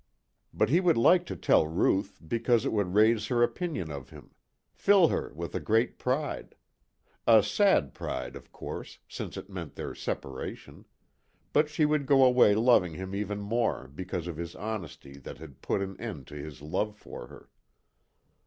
[0.51, 4.33] But he would like to tell Ruth, because it would raise her opinion of him;
[4.73, 6.55] fill her with a great pride.
[7.27, 10.85] A sad pride, of course, since it meant their separation.
[11.53, 15.61] But she would go away loving him even more because of his honesty that had
[15.61, 17.49] put an end to his love for her.